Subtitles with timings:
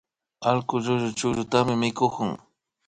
[0.49, 2.31] Allkuka llullu chukllutami mikukun